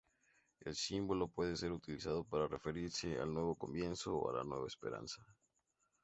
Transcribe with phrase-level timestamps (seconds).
[0.61, 5.23] El símbolo puede ser utilizado para referirse al "nuevo comienzo" o la "esperanza".